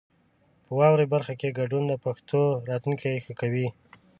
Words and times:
په 0.65 0.71
واورئ 0.79 1.05
برخه 1.13 1.33
کې 1.39 1.55
ګډون 1.59 1.83
د 1.87 1.93
پښتو 2.05 2.41
راتلونکی 2.69 3.13
ښه 3.25 3.33
کوي. 3.41 3.67